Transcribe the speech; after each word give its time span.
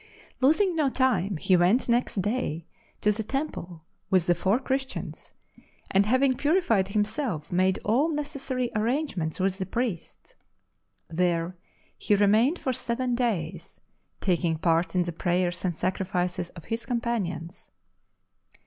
Losing 0.39 0.75
no 0.75 0.89
time, 0.89 1.37
he 1.37 1.55
went 1.55 1.83
the 1.85 1.91
next 1.91 2.23
day 2.23 2.65
to 3.01 3.11
the 3.11 3.21
Temple 3.21 3.85
with 4.09 4.25
the 4.25 4.33
four 4.33 4.57
Christians, 4.59 5.31
and 5.91 6.07
having 6.07 6.35
purified 6.35 6.87
himself, 6.87 7.51
made 7.51 7.75
7• 7.75 7.75
LIFE 7.75 7.75
OF 7.75 7.75
ST. 7.75 7.83
PAUL 7.83 8.07
98 8.09 8.09
all 8.09 8.15
necessary 8.15 8.71
arrangements 8.75 9.39
with 9.39 9.59
the 9.59 9.65
priests. 9.67 10.33
There 11.07 11.55
he 11.99 12.15
remained 12.15 12.57
for 12.57 12.73
seven 12.73 13.13
days, 13.13 13.79
taking 14.19 14.57
part 14.57 14.95
in 14.95 15.03
the 15.03 15.11
prayers 15.11 15.63
and 15.63 15.75
sacrifices 15.75 16.49
of 16.49 16.65
his 16.65 16.83
companions. 16.87 17.69